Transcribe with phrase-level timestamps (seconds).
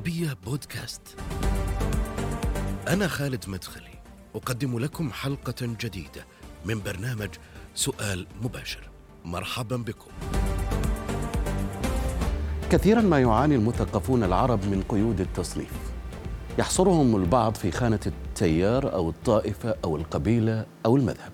[0.00, 1.02] العربية بودكاست.
[2.88, 3.98] أنا خالد مدخلي،
[4.34, 6.26] أقدم لكم حلقة جديدة
[6.64, 7.28] من برنامج
[7.74, 8.90] سؤال مباشر.
[9.24, 10.10] مرحبا بكم.
[12.70, 15.72] كثيرا ما يعاني المثقفون العرب من قيود التصنيف.
[16.58, 21.32] يحصرهم البعض في خانة التيار أو الطائفة أو القبيلة أو المذهب.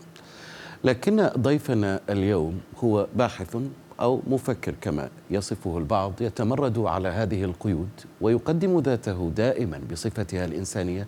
[0.84, 3.56] لكن ضيفنا اليوم هو باحث
[4.00, 7.88] أو مفكر كما يصفه البعض يتمرد على هذه القيود
[8.20, 11.06] ويقدم ذاته دائما بصفتها الإنسانية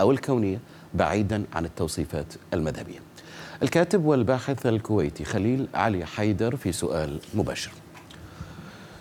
[0.00, 0.60] أو الكونية
[0.94, 2.98] بعيدا عن التوصيفات المذهبية.
[3.62, 7.70] الكاتب والباحث الكويتي خليل علي حيدر في سؤال مباشر.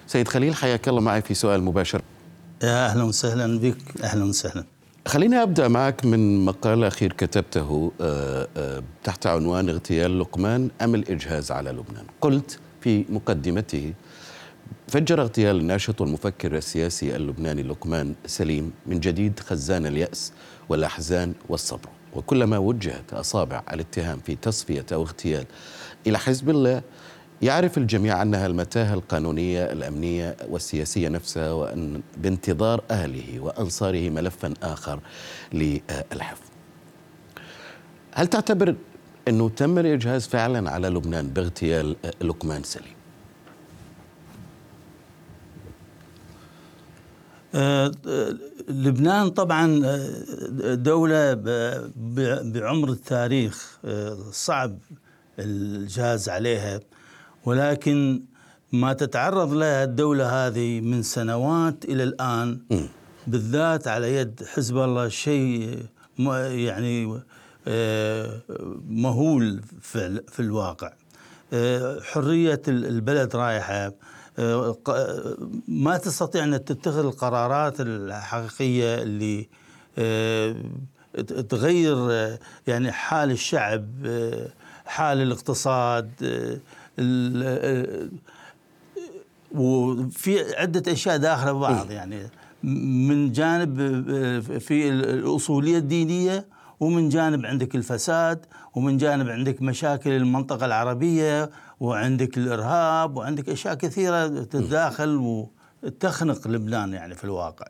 [0.08, 2.02] سيد خليل حياك الله معي في سؤال مباشر.
[2.64, 4.02] يا أهلا وسهلا بك.
[4.04, 4.64] أهلا وسهلا.
[5.08, 11.52] خليني أبدأ معك من مقال أخير كتبته آه، آه، تحت عنوان اغتيال لقمان أم الإجهاز
[11.52, 12.06] على لبنان.
[12.22, 13.94] قلت في مقدمته.
[14.88, 20.34] فجر اغتيال الناشط والمفكر السياسي اللبناني لقمان سليم من جديد خزان اليأس
[20.70, 25.46] والأحزان والصبر وكلما وجهت أصابع الاتهام في تصفية أو اغتيال
[26.08, 26.82] إلى حزب الله
[27.42, 35.00] يعرف الجميع أنها المتاهة القانونية الأمنية والسياسية نفسها وأن بانتظار أهله وأنصاره ملفا آخر
[35.54, 36.42] للحفظ.
[38.14, 38.76] هل تعتبر
[39.30, 42.94] أنه تم الإجهاز فعلا على لبنان باغتيال لقمان سليم.
[47.56, 48.36] آه، آه،
[48.68, 51.34] لبنان طبعا آه، دولة
[52.44, 53.80] بعمر التاريخ
[54.32, 54.78] صعب
[55.40, 56.80] الجهاز عليها.
[57.46, 58.22] ولكن
[58.72, 62.60] ما تتعرض لها الدولة هذه من سنوات إلى الآن
[63.28, 65.86] بالذات على يد حزب الله شيء
[66.20, 67.22] يعني
[68.90, 70.94] مهول في الواقع.
[72.02, 73.94] حرية البلد رايحة.
[75.68, 79.50] ما تستطيع أن تتخذ القرارات الحقيقية اللي
[81.50, 81.98] تغير
[82.68, 83.86] يعني حال الشعب
[84.86, 86.12] حال الاقتصاد
[89.52, 92.30] وفي عدة أشياء داخلة ببعض يعني.
[92.64, 93.78] من جانب
[94.60, 96.46] في الأصولية الدينية
[96.80, 98.46] ومن جانب عندك الفساد
[98.76, 105.42] ومن جانب عندك مشاكل المنطقة العربية وعندك الإرهاب وعندك أشياء كثيرة تتداخل
[105.84, 107.66] وتخنق لبنان يعني في الواقع.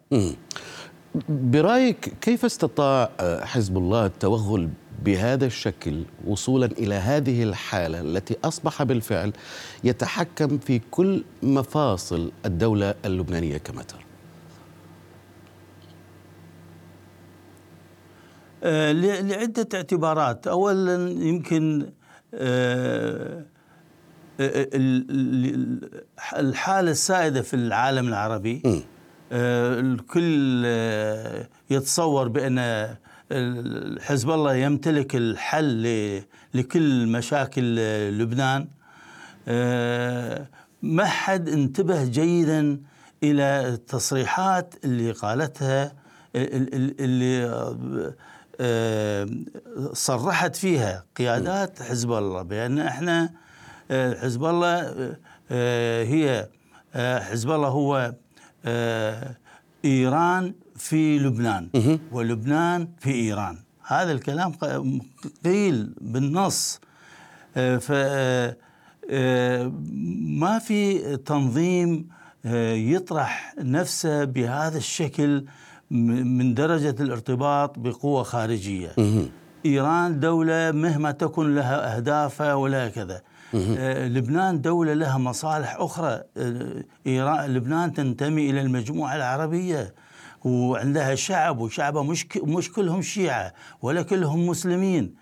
[1.29, 3.09] برأيك كيف استطاع
[3.43, 4.69] حزب الله التوغل
[5.05, 9.33] بهذا الشكل وصولا إلى هذه الحالة التي أصبح بالفعل
[9.83, 14.08] يتحكم في كل مفاصل الدولة اللبنانية كما ترى
[18.63, 20.47] لعدة اعتبارات.
[20.47, 21.91] أولا يمكن
[22.33, 23.45] آه،
[24.39, 24.69] آه،
[26.33, 28.83] الحالة السائدة في العالم العربي.
[29.31, 30.65] الكل
[31.69, 32.87] يتصور بأن
[34.01, 36.21] حزب الله يمتلك الحل
[36.53, 37.75] لكل مشاكل
[38.19, 38.67] لبنان.
[40.81, 42.81] ما حد انتبه جيدا
[43.23, 45.93] إلى التصريحات اللي قالتها
[46.35, 47.45] اللي
[49.93, 53.29] صرحت فيها قيادات حزب الله بأن إحنا
[53.91, 55.15] آه، حزب الله
[55.51, 56.49] آه، هي
[56.95, 58.13] آه، حزب الله هو
[59.85, 61.69] إيران في لبنان.
[62.11, 63.57] ولبنان في إيران.
[63.87, 64.51] هذا الكلام
[65.45, 66.79] قيل بالنص.
[67.55, 67.91] ف
[70.41, 72.09] ما في تنظيم
[72.93, 75.45] يطرح نفسه بهذا الشكل
[75.91, 78.91] من درجة الارتباط بقوة خارجية.
[79.65, 83.21] إيران دولة مهما تكن لها أهدافها ولا كذا.
[83.53, 86.21] آه لبنان دولة لها مصالح أخرى.
[86.37, 89.93] آه إيران لبنان تنتمي إلى المجموعة العربية.
[90.43, 95.15] وعندها شعب وشعبها مش مش كلهم شيعة ولا كلهم مسلمين.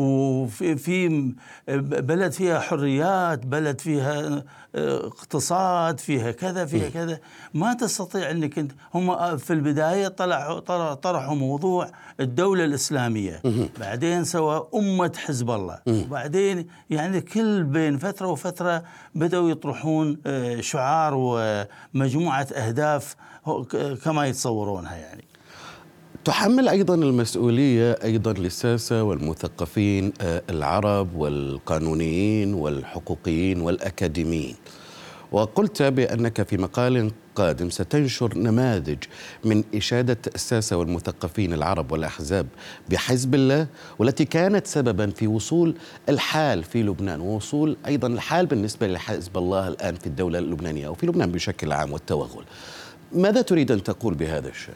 [0.00, 1.32] وفي في
[1.78, 4.44] بلد فيها حريات بلد فيها
[4.74, 7.18] آه، اقتصاد فيها كذا فيها كذا.
[7.54, 13.42] ما تستطيع إنك أنت هم في البداية طلعوا طرحوا موضوع الدولة الإسلامية.
[13.80, 15.78] بعدين سوى أمة حزب الله.
[15.86, 18.82] وبعدين يعني كل بين فترة وفترة
[19.14, 21.14] بدأوا يطرحون آه، شعار
[21.94, 23.16] ومجموعة أهداف
[24.04, 25.24] كما يتصورونها يعني.
[26.24, 34.56] تحمل أيضا المسؤولية أيضا للساسة والمثقفين آه، العرب والقانونيين والحقوقيين والأكاديميين
[35.32, 38.98] وقلت بأنك في مقال قادم ستنشر نماذج
[39.44, 42.46] من إشادة الساسة والمثقفين العرب والأحزاب
[42.90, 43.66] بحزب الله
[43.98, 45.74] والتي كانت سببا في وصول
[46.08, 51.06] الحال في لبنان ووصول أيضا الحال بالنسبة لحزب الله الآن في الدولة اللبنانية أو في
[51.06, 52.44] لبنان بشكل عام والتوغل.
[53.12, 54.74] ماذا تريد أن تقول بهذا الشيء؟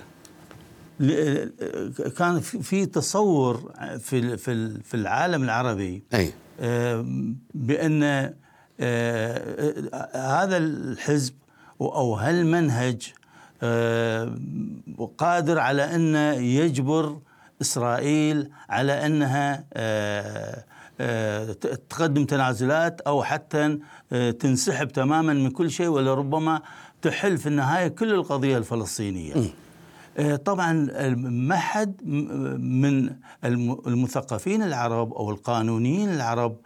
[2.18, 6.02] كان في- تصور في في في العالم العربي.
[6.14, 6.32] أي.
[6.60, 7.04] آه،
[7.54, 8.02] بأن
[8.80, 11.34] آه، هذا الحزب
[11.80, 13.12] أو هالمنهج
[13.62, 14.36] آه،
[15.18, 17.18] قادر على أن يجبر
[17.62, 19.64] إسرائيل على أنها
[21.90, 23.78] تقدم تنازلات أو حتى
[24.40, 26.62] تنسحب تماما من كل شيء ولربما
[27.02, 29.34] تحل في النهاية كل القضية الفلسطينية.
[29.34, 29.44] آه،
[30.44, 30.72] طبعا
[31.16, 31.94] ما حد
[32.60, 33.10] من
[33.44, 36.56] الم- المثقفين العرب أو القانونيين العرب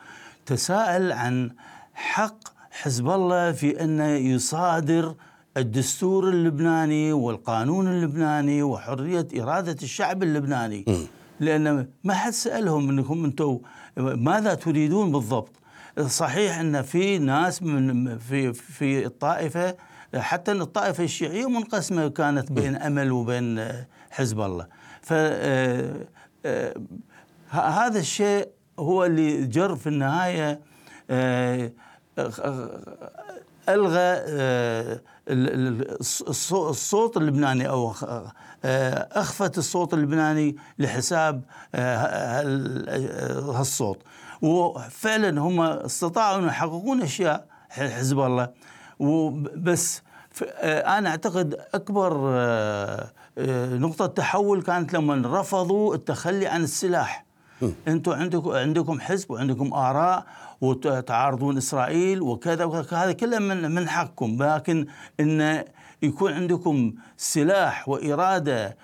[0.47, 1.51] تساءل عن
[1.95, 2.39] حق
[2.71, 5.15] حزب الله في أنه يصادر
[5.57, 10.85] الدستور اللبناني والقانون اللبناني وحرية إرادة الشعب اللبناني.
[11.41, 13.59] لأن ما حد سألهم إنكم أنتم
[13.97, 15.53] ماذا تريدون بالضبط.
[16.07, 19.75] صحيح أن في ناس من في في الطائفة
[20.17, 23.69] حتى ان الطائفه الشيعية منقسمة كانت بين أمل وبين
[24.11, 24.67] حزب الله.
[25.03, 25.13] ف
[27.51, 30.61] هذا الشيء هو اللي جر في النهاية
[31.11, 31.73] آه،
[33.69, 37.91] ألغى آه، ال- ال- الص- الصوت اللبناني أو
[38.65, 41.43] آه، أخفت الصوت اللبناني لحساب
[41.75, 41.97] آه،
[42.41, 42.89] هال-
[43.57, 43.99] هالصوت.
[44.43, 48.49] وفعلا هم استطاعوا أن يحققون أشياء حزب الله.
[48.99, 50.03] وبس.
[50.43, 57.25] آه، أنا أعتقد أكبر آه، آه، نقطة تحول كانت لما رفضوا التخلي عن السلاح.
[57.89, 60.27] أنتم عندكم عندكم حزب وعندكم آراء
[60.61, 64.43] وتعارضون إسرائيل وكذا هذا كله من من حقكم.
[64.43, 64.87] لكن
[65.21, 65.65] إن
[66.03, 68.77] يكون عندكم سلاح وإرادة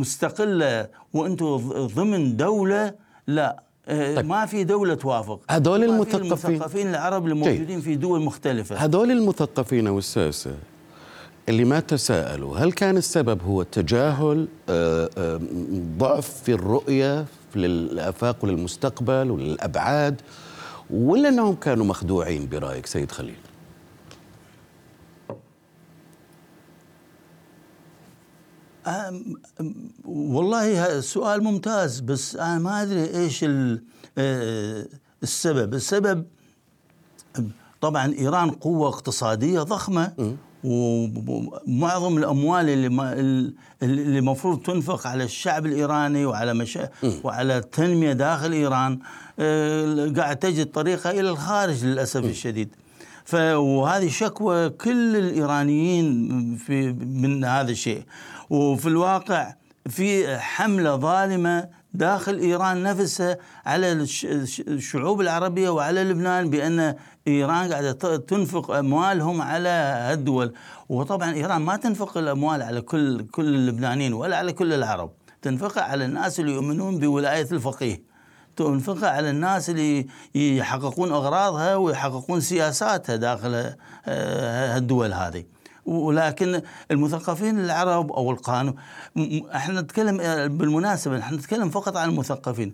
[0.00, 1.56] مستقلة وأنتم
[1.86, 2.94] ضمن دولة
[3.26, 3.62] لا.
[3.90, 4.26] طيب.
[4.26, 5.40] ما في دولة توافق.
[5.50, 8.76] هذول المثقفين- المثقفين العرب اللي موجودين في دول مختلفة.
[8.76, 10.54] هذول المثقفين والساسة
[11.48, 15.40] اللي ما تساءلوا هل كان السبب هو تجاهل آه، آه،
[15.98, 17.24] ضعف في الرؤية
[17.56, 20.20] للآفاق وللمستقبل وللأبعاد
[20.90, 23.34] ولا أنهم كانوا مخدوعين برأيك سيد خليل
[25.30, 25.34] أم- أم-
[30.04, 33.44] والله سؤال ممتاز بس أنا ما أدري إيش
[34.18, 34.86] آه،
[35.22, 35.74] السبب.
[35.74, 36.24] السبب
[37.80, 40.12] طبعا إيران قوة اقتصادية ضخمة
[40.64, 43.12] ومعظم الأموال اللي ما
[43.82, 46.88] اللي المفروض تنفق على الشعب الإيراني وعلى مشا
[47.24, 48.98] وعلى التنميه داخل إيران
[49.38, 52.68] آه، قاعد تجد طريقها إلى الخارج للأسف الشديد.
[53.34, 58.02] وهذه شكوى كل الإيرانيين في من هذا الشيء.
[58.50, 59.54] وفي الواقع
[59.88, 66.94] في حملة ظالمة داخل إيران نفسها على الش- الش- الشعوب العربية وعلى لبنان بأن
[67.28, 70.52] إيران قاعدة ت- تنفق أموالهم على هالدول.
[70.88, 75.10] وطبعا إيران ما تنفق الأموال على كل كل اللبنانيين ولا على كل العرب.
[75.42, 78.09] تنفقها على الناس اللي يؤمنون بولاية الفقيه.
[78.56, 83.74] تنفقها على الناس اللي يحققون أغراضها ويحققون سياساتها داخل
[84.06, 85.44] آه، الدول هذه.
[85.86, 88.74] ولكن المثقفين العرب أو القانون
[89.54, 92.72] إحنا نتكلم آه، بالمناسبة إحنا نتكلم فقط عن المثقفين.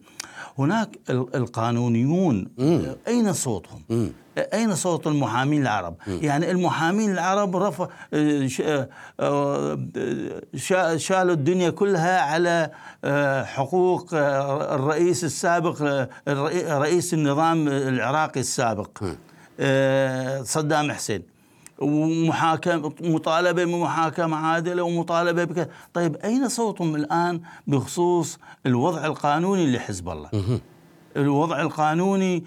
[0.59, 2.49] هناك ال- القانونيون
[3.09, 3.83] أين صوتهم؟
[4.39, 8.49] أين صوت المحامين العرب؟ يعني المحامين العرب رفع آه،
[9.21, 12.71] آه، آه، شالوا الدنيا كلها على
[13.05, 16.09] آه، حقوق آه، الرئيس السابق آه،
[16.79, 19.05] رئيس النظام العراقي السابق
[19.61, 21.23] آه، صدام حسين.
[21.79, 25.71] ومحاكمة مطالبة بمحاكمة عادلة ومطالبة بك.
[25.95, 30.31] طيب أين صوتهم الآن بخصوص الوضع القانوني لحزب الله؟
[31.17, 32.45] الوضع القانوني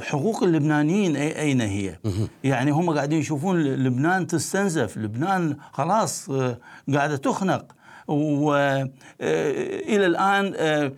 [0.00, 1.98] حقوق اللبنانيين أي- أين هي؟
[2.44, 4.98] يعني هم قاعدين يشوفون لبنان تستنزف.
[4.98, 6.58] لبنان خلاص آه،
[6.94, 7.64] قاعدة تخنق.
[8.08, 10.92] وإلى الآن آه،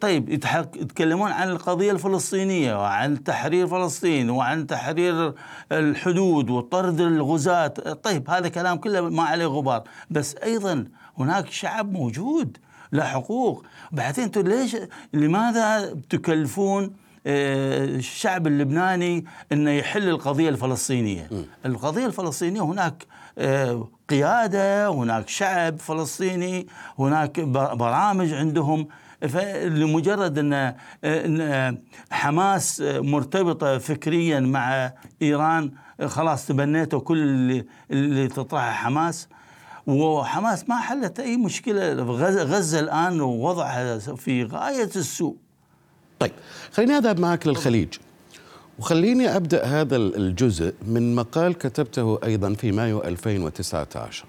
[0.00, 5.34] طيب يتكلمون عن القضية الفلسطينية وعن تحرير فلسطين وعن تحرير
[5.72, 7.68] الحدود وطرد الغزاة.
[8.02, 9.82] طيب هذا كلام كله ما عليه غبار.
[10.10, 10.84] بس أيضا
[11.18, 12.56] هناك شعب موجود
[12.92, 13.64] له حقوق.
[13.92, 14.76] بعدين أنتم ليش
[15.12, 16.92] لماذا تكلفون
[17.26, 21.30] آه، الشعب اللبناني إنه يحل القضية الفلسطينية؟
[21.66, 23.06] القضية الفلسطينية هناك
[23.38, 26.66] آه، قيادة هناك شعب فلسطيني
[26.98, 28.88] هناك برامج عندهم.
[29.20, 31.78] فلمجرد أن
[32.10, 35.70] حماس مرتبطة فكريا مع إيران
[36.06, 39.28] خلاص تبنيتوا كل اللي, اللي تطرحه حماس
[39.86, 41.92] وحماس ما حلت أي مشكلة.
[42.42, 45.36] غزة, الآن ووضعها في غاية السوء.
[46.18, 46.32] طيب
[46.72, 47.88] خليني أذهب معك للخليج.
[48.78, 54.24] وخليني أبدأ هذا الجزء من مقال كتبته أيضا في مايو 2019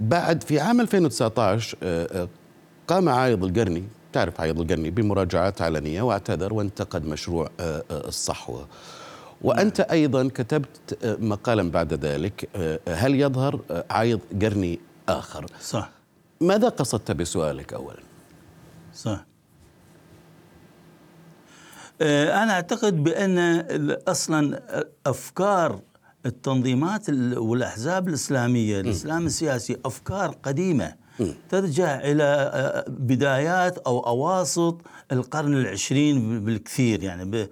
[0.00, 2.28] بعد في عام 2019 آه، آه،
[2.88, 8.68] قام عايض القرني تعرف عايض القرني بمراجعات علنية واعتذر وانتقد مشروع آه، الصحوة.
[9.42, 12.48] وأنت أيضا كتبت مقالا بعد ذلك
[12.88, 15.90] هل يظهر عايض قرني آخر؟ صح.
[16.40, 17.96] ماذا قصدت بسؤالك اولا؟
[18.94, 19.24] صح.
[22.02, 23.38] آه، أنا أعتقد بأن
[24.08, 24.62] أصلا
[25.06, 25.80] أفكار
[26.26, 31.01] التنظيمات والأحزاب الإسلامية الإسلام السياسي أفكار قديمة.
[31.48, 34.80] ترجع إلى آه، بدايات أو أواسط
[35.12, 37.02] القرن العشرين بالكثير.
[37.02, 37.48] يعني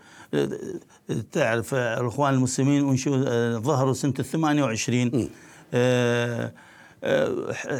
[1.33, 5.31] تعرف الإخوان المسلمين أنشئوا ظهروا سنة الثمانية وعشرين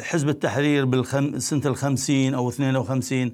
[0.01, 3.33] حزب التحرير بالسنة الخمسين أو 52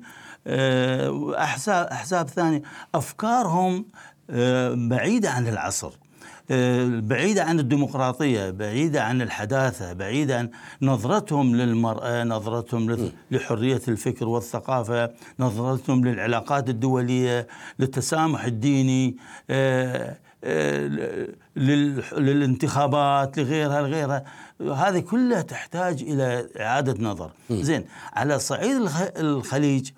[1.38, 2.62] أحزاب أحزاب ثانية.
[2.96, 3.86] أفكارهم
[4.30, 5.88] آه، بعيدة عن العصر.
[5.88, 6.07] آه،
[6.50, 10.50] بعيدة عن الديمقراطية بعيدة عن الحداثة بعيدة عن
[10.82, 17.48] نظرتهم للمرأة نظرتهم لحرية الفكر والثقافة نظرتهم للعلاقات الدولية
[17.80, 19.18] للتسامح الديني
[19.50, 20.18] آه،
[22.18, 24.24] للانتخابات لغيرها لغيرها.
[24.62, 27.32] هذه كلها تحتاج إلى إعادة نظر.
[27.52, 29.90] زين على صعيد الخليج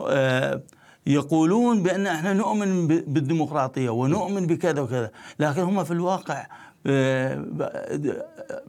[0.00, 0.60] آه،
[1.08, 6.46] يقولون بأن إحنا نؤمن بالديمقراطية ونؤمن بكذا وكذا لكن هم في الواقع
[6.86, 7.44] آه،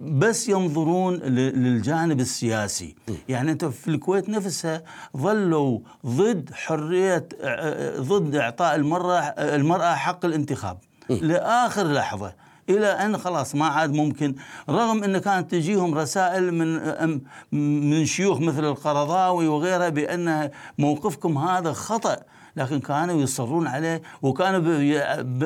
[0.02, 2.96] بس ينظرون للجانب السياسي.
[3.30, 4.84] يعني أنت في الكويت نفسها
[5.18, 9.20] ظلوا ضد حرية آه، ضد إعطاء المرأة
[9.56, 10.78] المرأة حق الانتخاب.
[11.10, 12.34] لآخر لحظة
[12.70, 14.36] إلى أن خلاص ما عاد ممكن.
[14.70, 17.22] رغم أن كانت تجيهم رسائل من
[17.92, 22.18] من شيوخ مثل القرضاوي وغيرها بأن موقفكم هذا خطأ
[22.56, 24.62] لكن كانوا يصرون عليه وكانوا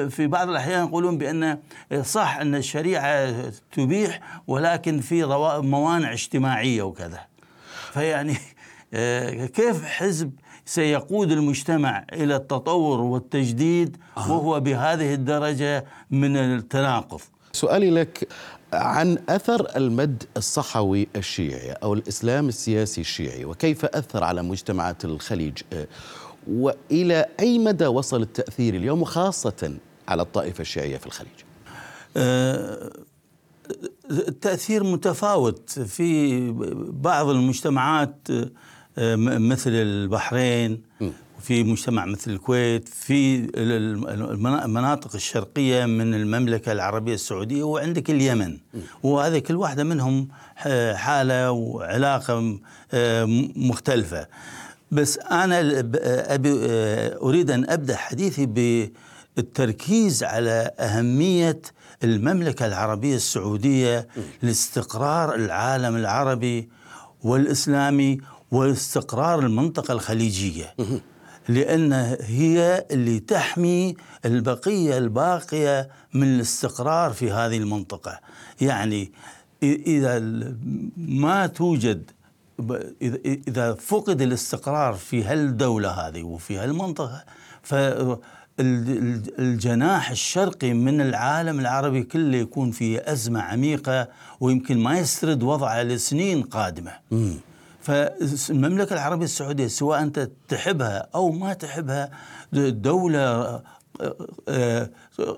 [0.10, 1.58] في بعض الأحيان يقولون بأن
[2.02, 3.34] صح أن الشريعة
[3.72, 5.24] تبيح ولكن في
[5.64, 7.20] موانع اجتماعية وكذا.
[7.94, 8.38] فيعني
[9.54, 10.32] كيف حزب
[10.66, 17.22] سيقود المجتمع إلى التطور والتجديد وهو بهذه الدرجة من التناقض.
[17.52, 18.28] سؤالي لك
[18.74, 25.58] عن أثر المد الصحوي الشيعي أو الإسلام السياسي الشيعي وكيف أثر على مجتمعات الخليج
[26.48, 29.74] وإلى أي مدى وصل التأثير اليوم وخاصه
[30.08, 31.34] على الطائفة الشيعية في الخليج؟
[32.18, 32.92] أه
[34.12, 36.40] التاثير متفاوت في
[36.90, 38.50] بعض المجتمعات آه،
[38.98, 40.82] مثل البحرين
[41.42, 43.48] في مجتمع مثل الكويت في
[44.66, 48.58] المناطق الشرقية من المملكة العربية السعودية وعندك اليمن.
[49.04, 50.28] وهذه كل واحدة منهم
[50.94, 52.60] حالة وعلاقة
[53.56, 54.28] مختلفة.
[54.92, 55.80] بس أنا
[56.34, 56.54] أبي
[57.22, 58.46] أريد أن أبدأ حديثي
[59.36, 61.62] بالتركيز على أهمية
[62.04, 64.08] المملكة العربية السعودية
[64.42, 66.70] لاستقرار العالم العربي
[67.24, 68.18] والإسلامي
[68.54, 70.76] واستقرار المنطقة الخليجية.
[71.50, 73.96] لأن هي اللي تحمي
[74.26, 78.20] البقية الباقية من الاستقرار في هذه المنطقة.
[78.62, 79.12] يعني
[79.64, 80.20] إذا
[80.98, 82.12] ما توجد
[83.48, 87.24] إذا فقد الاستقرار في هالدولة هذه وفي هالمنطقة
[88.58, 94.08] فالجناح الشرقي من العالم العربي كله يكون في أزمة عميقة
[94.40, 96.92] ويمكن ما يسرد وضعه لسنين قادمة.
[97.84, 102.12] فالمملكة العربية السعودية سواء أنت تحبها أو ما تحبها
[102.54, 103.62] دولة
[104.50, 104.90] آه،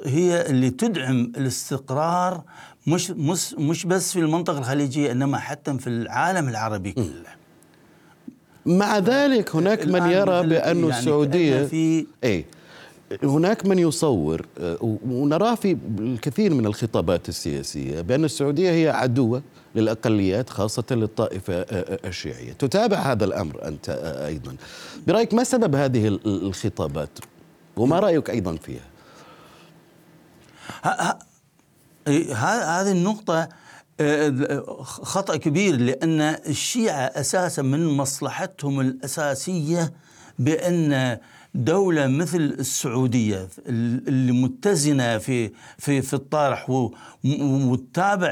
[0.05, 2.43] هي اللي تدعم الاستقرار
[2.87, 6.91] مش مش مش بس في المنطقة الخليجية إنما حتى في العالم العربي.
[6.91, 7.35] كله
[8.65, 12.45] مع ذلك هناك من يرى بأن يعني السعودية في أي
[13.23, 19.43] هناك من يصور آه، ونراه في الكثير من الخطابات السياسية بأن السعودية هي عدوة
[19.75, 22.53] للأقليات خاصة للطائفة آه، آه، الشيعية.
[22.53, 23.89] تتابع هذا الأمر أنت
[24.25, 24.55] أيضا.
[25.07, 27.09] برأيك ما سبب هذه الخطابات؟
[27.77, 28.85] وما رأيك أيضا فيها؟
[32.81, 33.49] هذه النقطة
[34.83, 39.93] خطأ كبير لأن الشيعة أساسا من مصلحتهم الأساسية
[40.39, 41.17] بأن
[41.55, 46.69] دولة مثل السعودية اللي متزنة في في في الطرح
[47.23, 48.31] وتتابع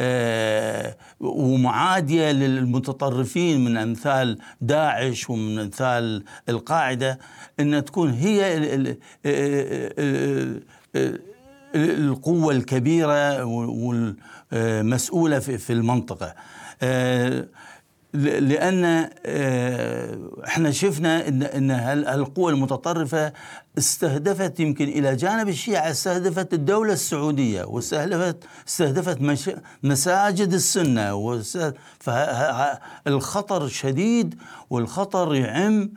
[0.00, 7.18] آه، ومعادية للمتطرفين من أمثال داعش ومن أمثال القاعدة
[7.60, 8.58] أن تكون هي
[11.74, 13.44] القوة الكبيرة
[14.52, 16.34] والمسؤولة في المنطقة.
[16.82, 17.46] آه،
[18.14, 21.70] لأن آه، إحنا شفنا إن إن
[22.08, 23.32] القوى المتطرفة
[23.78, 28.36] استهدفت يمكن إلى جانب الشيعة استهدفت الدولة السعودية واستهدفت
[28.68, 29.18] استهدفت
[29.82, 34.34] مساجد السنة واست- فه- ه- الخطر شديد
[34.70, 35.90] والخطر يعم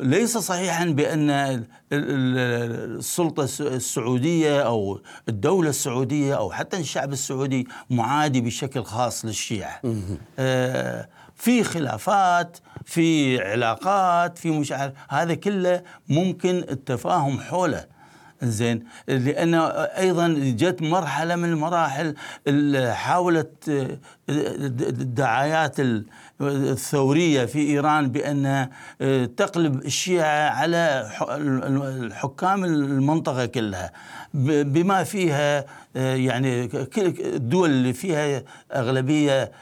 [0.00, 7.68] وليس صحيحا بأن ال- ال- السلطة الس- السعودية أو الدولة السعودية أو حتى الشعب السعودي
[7.90, 9.80] معادي بشكل خاص للشيعة.
[10.38, 14.72] آه، في خلافات، في علاقات، في مش
[15.08, 17.86] هذا كله ممكن التفاهم حوله.
[18.46, 18.84] زين.
[19.08, 22.14] لأنه أيضا جت مرحلة من المراحل
[22.92, 23.70] حاولت
[24.28, 25.76] الدعايات
[26.40, 28.68] الثورية في إيران بأن
[29.00, 33.92] آه، تقلب الشيعة على ح- الحكام المنطقة كلها.
[34.34, 38.42] بما فيها يعني كل الدول اللي فيها
[38.74, 39.52] أغلبية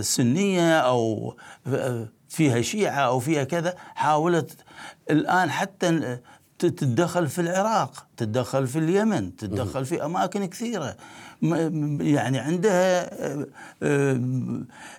[0.00, 4.50] سنية أو آه، فيها شيعة أو فيها كذا حاولت
[5.10, 6.18] الآن حتى
[6.58, 10.96] تتدخل في العراق تتدخل في اليمن تتدخل في أماكن كثيرة.
[12.00, 13.46] يعني عندها آه،
[13.82, 14.20] آه،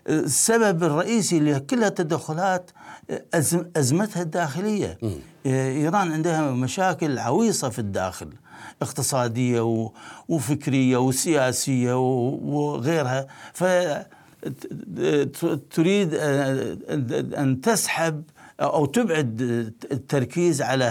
[0.09, 2.71] السبب الرئيسي لكل التدخلات
[3.11, 4.97] أزم- أزمتها الداخلية.
[5.45, 8.29] آه، إيران عندها مشاكل عويصة في الداخل
[8.81, 9.89] اقتصادية
[10.29, 13.27] وفكرية وسياسية وغيرها.
[13.53, 13.63] ف
[15.71, 16.13] تريد
[17.33, 18.23] أن تسحب
[18.61, 19.41] أو تبعد
[19.91, 20.83] التركيز على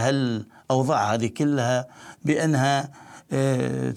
[0.70, 1.86] هالأوضاع هذه كلها
[2.24, 2.90] بأنها
[3.32, 3.94] آه،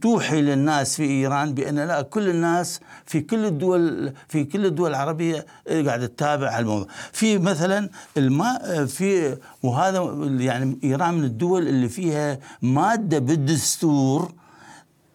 [0.00, 5.46] توحي للناس في إيران بأن لا كل الناس في كل الدول في كل الدول العربية
[5.68, 10.00] قاعدة تتابع هالموضوع في مثلا الماء في وهذا
[10.44, 14.32] يعني إيران من الدول اللي فيها مادة بالدستور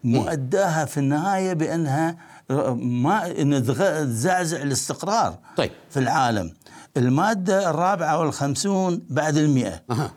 [0.04, 2.18] مؤداها في النهاية بأنها
[2.76, 5.72] ما ان تزعزع الاستقرار طيب.
[5.90, 6.54] في العالم.
[6.98, 9.84] المادة الرابعة والخمسون بعد المئة.
[9.92, 10.12] أها.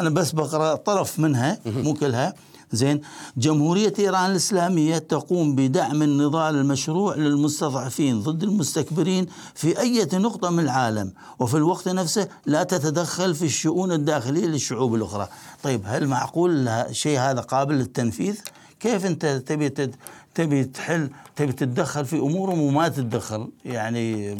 [0.00, 2.34] أنا بس بقرأ طرف منها مو كلها.
[2.72, 3.00] زين.
[3.36, 11.12] جمهورية إيران الإسلامية تقوم بدعم النضال المشروع للمستضعفين ضد المستكبرين في أي نقطة من العالم.
[11.38, 15.28] وفي الوقت نفسه لا تتدخل في الشؤون الداخلية للشعوب الأخرى.
[15.62, 18.36] طيب هل معقول الشيء هذا قابل للتنفيذ؟
[18.80, 19.90] كيف أنت تبي
[20.34, 24.36] تبي تحل تبي تتدخل في أمورهم وما تتدخل؟ يعني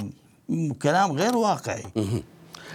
[0.82, 1.82] كلام غير واقعي.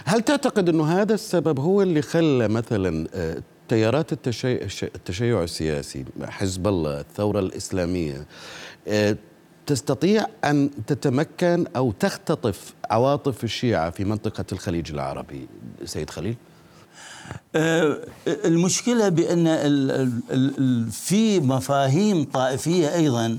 [0.04, 6.66] هل تعتقد أنه هذا السبب هو اللي خلى مثلا آه، تيارات التشيع, التشيع السياسي حزب
[6.68, 8.26] الله الثورة الإسلامية
[8.88, 9.16] آه،
[9.66, 15.48] تستطيع أن تتمكن أو تختطف عواطف الشيعة في منطقة الخليج العربي؟
[15.84, 16.36] سيد خليل؟
[17.56, 20.20] آه، المشكلة بأن ال- ال-
[20.58, 23.38] ال- في مفاهيم طائفية أيضا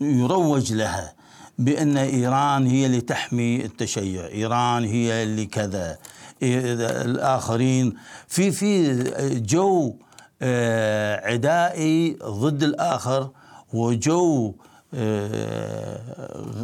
[0.00, 1.12] يروج لها.
[1.60, 5.98] بأن إيران هي اللي تحمي التشيع إيران هي اللي كذا.
[6.42, 6.60] إيه،
[7.02, 7.94] الآخرين
[8.28, 8.94] في في
[9.40, 9.94] جو
[10.42, 13.30] آه، عدائي ضد الآخر
[13.72, 14.54] وجو
[14.94, 16.00] آه،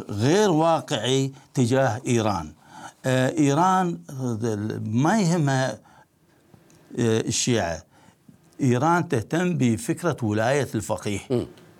[0.09, 2.51] غير واقعي تجاه إيران.
[3.05, 3.97] آه، إيران
[4.85, 5.79] ما يهمها
[6.99, 7.83] الشيعة.
[8.61, 11.19] إيران تهتم بفكرة ولاية الفقيه.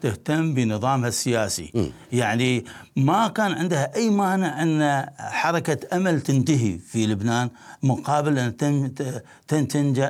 [0.01, 1.91] تهتم بنظامها السياسي.
[2.11, 7.49] يعني ما كان عندها أي مانع أن حركة أمل تنتهي في لبنان
[7.83, 8.57] مقابل أن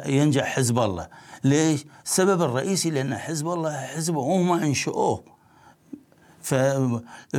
[0.05, 1.07] ينجح حزب الله.
[1.43, 5.23] ليش؟ السبب الرئيسي لأن حزب الله حزب هم أنشؤوه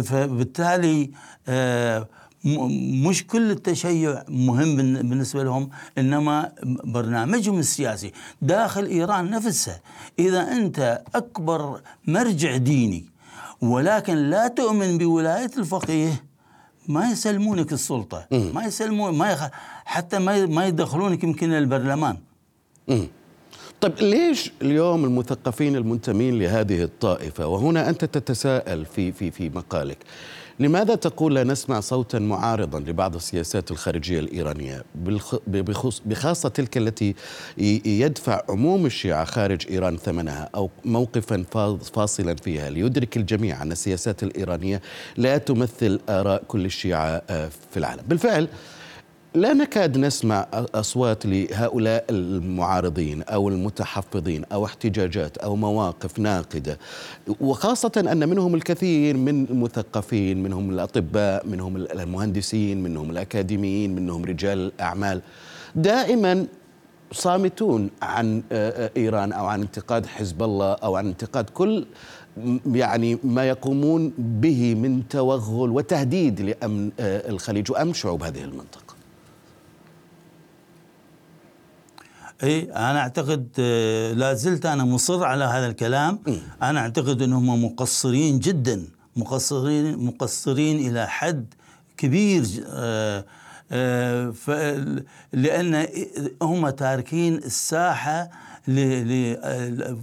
[0.05, 1.11] فبالتالي
[1.49, 2.07] آه، م-
[3.05, 6.53] مش كل التشيع مهم بالن- بالنسبة لهم إنما
[6.85, 9.81] برنامجهم السياسي داخل إيران نفسها
[10.19, 13.05] إذا أنت أكبر مرجع ديني
[13.61, 16.25] ولكن لا تؤمن بولاية الفقيه
[16.89, 18.27] ما يسلمونك السلطة.
[18.33, 19.45] ما يسلمون ما يخ...
[19.85, 22.17] حتى ما ما يدخلونك يمكن البرلمان.
[23.81, 29.99] طيب ليش اليوم المثقفين المنتمين لهذه الطائفة؟ وهنا أنت تتساءل في في في مقالك.
[30.61, 34.85] لماذا تقول لا نسمع صوتا معارضا لبعض السياسات الخارجية الإيرانية؟
[36.07, 37.15] بخاصة تلك التي
[37.87, 44.23] يدفع عموم الشيعة خارج إيران ثمنها أو موقفا فا- فاصلا فيها ليدرك الجميع أن السياسات
[44.23, 44.81] الإيرانية
[45.17, 48.03] لا تمثل آراء كل الشيعة آه، في العالم.
[48.09, 48.49] بالفعل
[49.39, 56.79] لا نكاد نسمع أصوات لهؤلاء المعارضين أو المتحفظين أو احتجاجات أو مواقف ناقدة
[57.41, 65.21] وخاصة أن منهم الكثير من المثقفين منهم الأطباء منهم المهندسين منهم الأكاديميين منهم رجال الأعمال
[65.75, 66.47] دائما
[67.13, 71.87] صامتون عن آه، آه، إيران أو عن انتقاد حزب الله أو عن انتقاد كل
[72.73, 78.88] يعني ما يقومون به من توغل وتهديد لأمن آه، الخليج وامن شعوب هذه المنطقة.
[82.43, 86.19] إي أنا أعتقد آه، لا زلت أنا مصر على هذا الكلام.
[86.63, 88.85] أنا أعتقد إنهم مقصرين جدا
[89.17, 91.55] مقصرين مقصرين إلى حد
[91.97, 93.25] كبير آه،
[93.73, 94.35] آه،
[95.33, 95.87] لأن
[96.43, 98.31] هم تاركين الساحة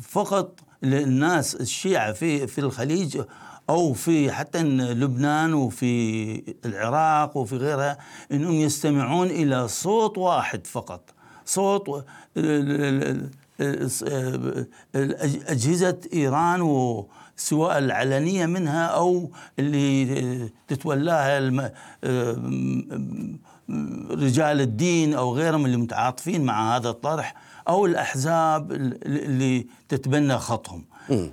[0.02, 3.21] فقط للناس الشيعة في في الخليج
[3.69, 7.98] أو في حتى لبنان وفي العراق وفي غيرها
[8.32, 11.14] إنهم يستمعون إلى صوت واحد فقط.
[11.45, 12.01] صوت و-
[12.38, 13.29] ال-
[13.60, 21.71] ال- ال- الأج- أجهزة إيران وسواء العلنية منها أو اللي تتولاها الم-
[24.12, 27.36] رجال الدين أو غيرهم اللي متعاطفين مع هذا الطرح
[27.67, 30.84] أو الأحزاب اللي تتبنى خطهم.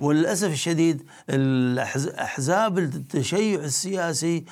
[0.01, 4.43] وللأسف الشديد الأحز- أحزاب التشيع السياسي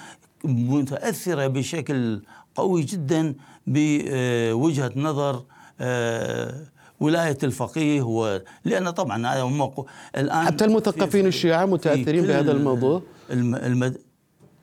[0.43, 2.21] متأثرة بشكل
[2.55, 3.35] قوي جدا
[3.67, 5.43] بوجهة نظر
[5.81, 6.55] آه،
[6.99, 8.41] ولاية الفقيه و...
[8.65, 9.85] لأن طبعا هذا ق-
[10.17, 13.55] الآن حتى المثقفين الشيعة في متأثرين كل بهذا الموضوع؟ الم...
[13.55, 13.97] المد...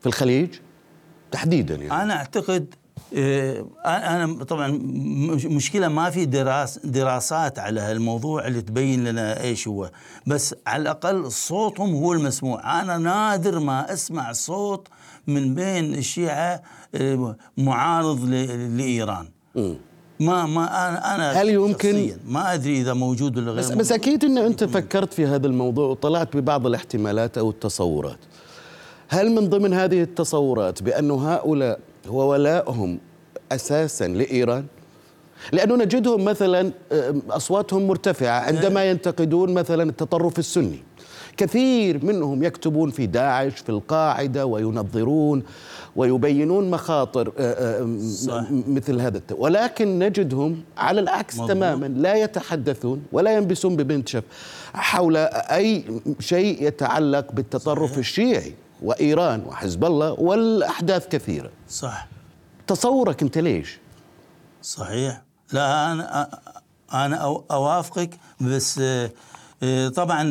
[0.01, 0.49] في الخليج؟
[1.31, 2.03] تحديدا يعني.
[2.03, 2.75] أنا أعتقد
[3.17, 9.69] آه، أنا طبعا مش- مشكلة ما في دراس دراسات على هالموضوع اللي تبين لنا إيش
[9.69, 9.91] هو.
[10.27, 12.81] بس على الأقل صوتهم هو المسموع.
[12.83, 14.89] أنا نادر ما أسمع صوت
[15.27, 16.63] من بين الشيعة
[17.57, 19.27] معارض ل- لإيران.
[20.21, 23.79] ما ما أنا أنا هل يمكن- ما أدري إذا موجود ولا غير بس, موجود.
[23.81, 28.19] بس أكيد إن أنت فكرت في هذا الموضوع وطلعت ببعض الاحتمالات أو التصورات.
[29.09, 32.99] هل من ضمن هذه التصورات بأن هؤلاء هو ولائهم
[33.53, 34.65] أساسا لإيران؟
[35.53, 40.83] لأنه نجدهم مثلا آه، أصواتهم مرتفعة عندما ينتقدون مثلا التطرف السني.
[41.39, 45.43] كثير منهم يكتبون في داعش في القاعدة وينظرون
[45.97, 48.45] ويبينون مخاطر آه، آه، صح.
[48.51, 49.21] مثل هذا.
[49.31, 51.51] ولكن نجدهم على العكس مضبوط.
[51.51, 54.23] تماما لا يتحدثون ولا ينبسون ببنت شف
[54.75, 55.85] حول أي
[56.21, 57.99] شيء يتعلق بالتطرف صحيح.
[57.99, 62.09] الشيعي وإيران وحزب الله والأحداث كثيرة صح
[62.67, 63.79] تصورك أنت ليش
[64.63, 65.23] صحيح
[65.53, 66.29] لا أنا
[66.93, 68.81] أنا أو- أوافقك بس
[69.63, 70.23] آه، طبعا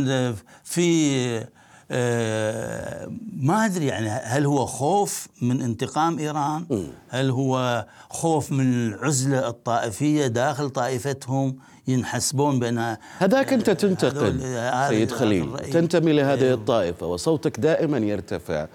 [0.70, 1.48] في
[1.92, 6.66] آه، ما أدري يعني هل هو خوف من انتقام إيران؟
[7.10, 14.90] هل هو خوف من العزلة الطائفية داخل طائفتهم ينحسبون بانها هذاك أنت هذول- تنتقد هذا-
[14.90, 15.58] سيد خليل.
[15.74, 16.54] تنتمي لهذه إيه.
[16.54, 18.68] الطائفة وصوتك دائما يرتفع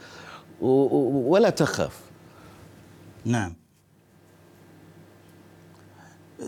[0.61, 2.01] ولا تخاف
[3.25, 3.55] نعم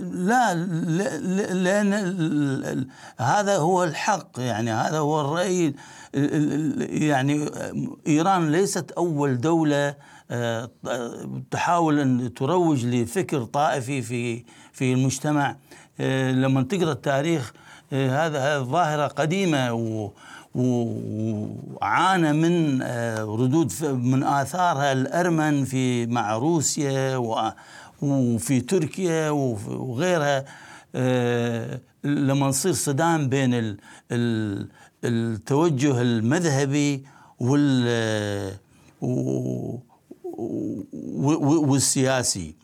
[0.03, 0.55] لا
[1.55, 2.87] لأن
[3.19, 5.75] هذا هو الحق يعني هذا هو الرأي ال-
[6.15, 7.51] ال- يعني
[8.07, 9.95] إيران ليست أول دولة
[10.31, 10.71] آه،
[11.51, 15.57] تحاول أن تروج لفكر طائفي في في المجتمع.
[16.01, 17.53] آه، لما تقرأ التاريخ
[17.93, 20.11] آه، هذا ظاهرة قديمة و
[20.55, 22.83] وعانى من
[23.23, 24.93] ردود من آثارها.
[24.93, 27.17] الأرمن في مع روسيا
[28.13, 30.45] وفي تركيا وغيرها
[30.95, 33.77] آه، لما نصير صدام بين ال-
[34.13, 34.69] ال-
[35.05, 37.05] التوجه المذهبي
[37.41, 38.55] وال
[39.03, 39.79] و-
[41.71, 42.55] والسياسي.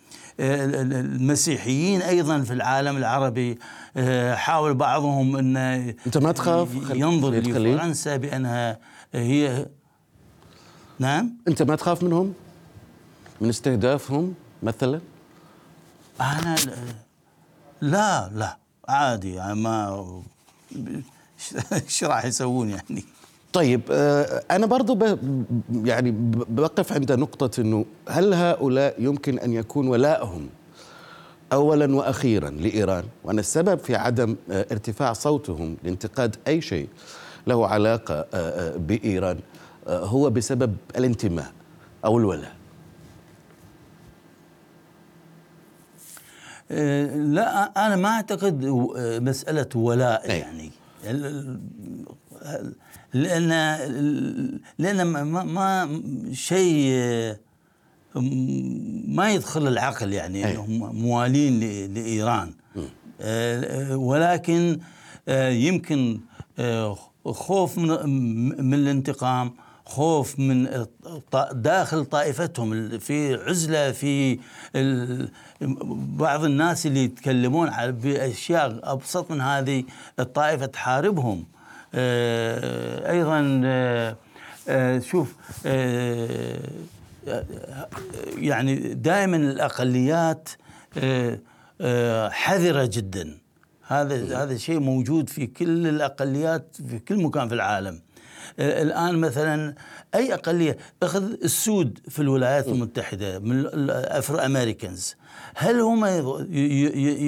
[0.40, 3.58] آه، ال- ال- المسيحيين أيضا في العالم العربي
[3.96, 8.78] آه، حاول بعضهم انه أنت ما تخاف؟ ينظر؟ لفرنسا بأنها
[9.14, 9.66] هي
[10.98, 12.32] نعم؟ أنت ما تخاف منهم؟
[13.40, 15.00] من استهدافهم مثلا؟
[16.20, 16.56] أنا
[17.80, 18.56] لا لا
[18.88, 20.04] عادي يعني ما
[21.72, 23.04] إيش راح يسوون يعني؟
[23.52, 25.18] طيب آه، أنا برضو ب
[25.84, 26.14] يعني
[26.48, 30.48] بقف عند نقطة إنه هل هؤلاء يمكن أن يكون ولائهم
[31.52, 36.88] اولا وأخيرا لإيران؟ وأن السبب في عدم آه، ارتفاع صوتهم لانتقاد أي شيء
[37.46, 39.38] له علاقة آه، بإيران
[39.88, 41.52] هو بسبب الانتماء
[42.04, 42.59] أو الولاء.
[46.70, 48.64] لا أنا ما أعتقد
[48.96, 50.38] آه، مسألة ولاء أي.
[50.38, 50.70] يعني
[53.14, 53.48] لأن
[54.78, 56.02] لأن ما, ما-
[56.32, 57.38] شيء آه،
[59.08, 60.52] ما يدخل العقل يعني أي.
[60.54, 61.60] إنهم موالين
[61.94, 62.52] لإيران
[63.20, 64.78] آه، ولكن
[65.28, 66.20] آه، يمكن
[66.58, 69.52] آه، خوف من من الانتقام
[69.90, 70.86] خوف من
[71.52, 74.38] داخل طائفتهم في عزلة في
[76.18, 79.84] بعض الناس اللي يتكلمون على بأشياء أبسط من هذه
[80.18, 81.44] الطائفة تحاربهم.
[81.94, 84.16] آه، أيضا آه،
[84.68, 85.34] آه، شوف
[88.38, 90.48] يعني دائما الأقليات
[90.98, 93.38] آه، حذرة جدا.
[93.86, 98.00] هذا هذا شيء موجود في كل الأقليات في كل مكان في العالم.
[98.58, 99.74] الآن مثلا
[100.14, 105.14] أي أقلية أخذ السود في الولايات المتحدة من ال Afro-Americans
[105.54, 106.04] هل هم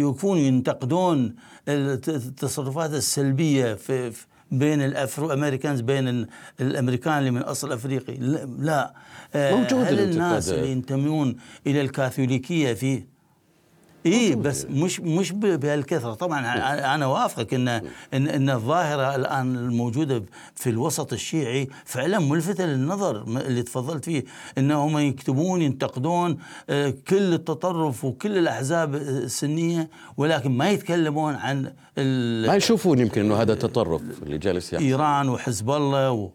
[0.01, 1.35] يكونوا ينتقدون
[1.69, 4.13] الت- التصرفات السلبية في
[4.51, 6.29] بين ال Afro-Americans بين ال-
[6.61, 8.15] الأمريكان اللي من أصل أفريقي
[8.59, 8.95] لا.
[9.35, 10.49] آه، موجود هل الناس.
[10.49, 13.05] اللي ينتمون إلى الكاثوليكية في
[14.07, 16.15] اي بس مش مش بهالكثرة.
[16.15, 17.83] طبعا أنا أنا وافقك ان ان
[18.29, 20.25] إن الظاهرة الآن الموجودة
[20.57, 24.25] في الوسط الشيعي فعلا ملفتة للنظر اللي تفضلت فيه
[24.59, 26.39] إنهم يكتبون ينتقدون
[26.71, 31.73] آه، كل التطرف وكل الأحزاب السنية ولكن ما يتكلمون عن
[32.47, 34.85] ما يشوفون يمكن إنه هذا تطرف اللي جالس يحصل.
[34.85, 36.31] إيران وحزب الله و...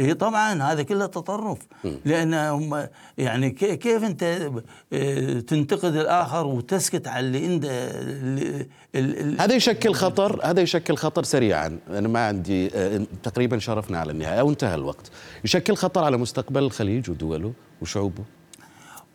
[0.00, 1.58] اي طبعا هذا كله تطرف.
[2.04, 2.86] لأن هم
[3.18, 4.50] يعني كي- كيف أنت
[4.92, 11.78] آه، تنتقد الآخر وتسكت على اللي ال- هذا يشكل خطر هذا يشكل خطر سريعا.
[11.88, 15.10] أنا ما عندي آه، تقريبا شرفنا على النهاية أو انتهى الوقت.
[15.44, 18.24] يشكل خطر على مستقبل الخليج ودوله وشعوبه.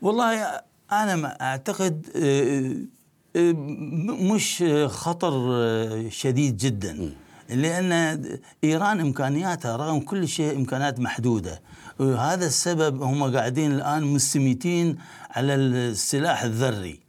[0.02, 5.60] والله أنا ما أعتقد آه، م- مش خطر
[6.10, 7.12] شديد جدا.
[7.50, 7.92] لأن
[8.64, 11.62] إيران إمكانياتها رغم كل شيء إمكانيات محدودة.
[12.00, 14.98] وهذا السبب هم قاعدين الآن مستميتين
[15.32, 17.00] على السلاح الذري.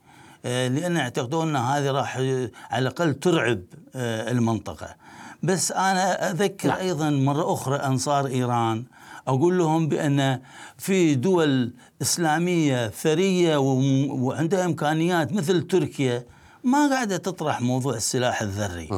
[0.45, 3.61] آه، لأن يعتقدون أن هذه راح على الأقل ترعب
[3.97, 4.95] آه، المنطقة.
[5.43, 6.79] بس أنا أذكر نعم.
[6.79, 8.85] أيضا مرة أخرى أنصار إيران
[9.29, 10.41] أقول لهم بأن
[10.79, 11.73] في دول
[12.03, 16.25] إسلامية ثرية وم- وعندها إمكانيات مثل تركيا
[16.67, 18.89] ما قاعدة تطرح موضوع السلاح الذري.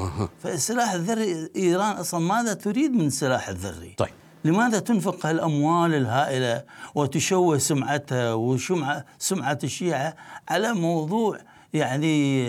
[0.42, 4.08] فالسلاح الذري إيران أصلا ماذا تريد من السلاح الذري طيب.
[4.44, 10.16] لماذا تنفق هالأموال الهائلة وتشوه سمعتها وسمعه سمعة الشيعة
[10.48, 11.38] على موضوع
[11.72, 12.48] يعني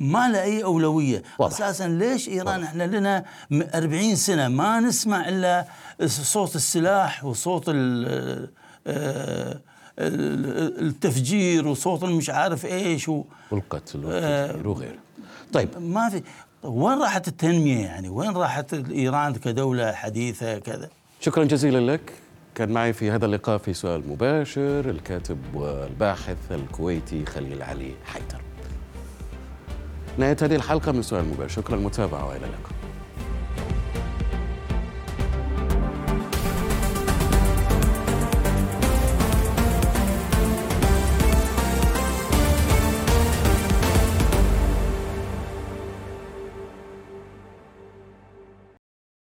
[0.00, 1.54] ما له أي أولوية واضح.
[1.56, 5.66] أساسا ليش إيران إحنا لنا م- 40 سنة ما نسمع إلا
[6.06, 8.50] صوت السلاح وصوت ال-
[8.86, 9.60] آه، ال-
[9.98, 14.98] التفجير وصوت المش عارف إيش و- والقتل آه، والتفجير وغيره.
[15.52, 15.68] طيب.
[15.80, 16.22] ما في
[16.62, 20.88] وين راحت التنمية يعني؟ وين راحت إيران كدولة حديثة كذا؟
[21.20, 22.12] شكرا جزيلا لك.
[22.54, 28.40] كان معي في هذا اللقاء في سؤال مباشر الكاتب والباحث الكويتي خليل علي حيدر.
[30.18, 31.48] نهاية هذه الحلقة من سؤال مباشر.
[31.62, 32.77] شكرا للمتابعة وإلى اللقاء.